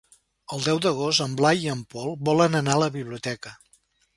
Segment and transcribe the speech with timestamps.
[0.55, 3.57] El deu d'agost en Blai i en Pol volen anar a la biblioteca.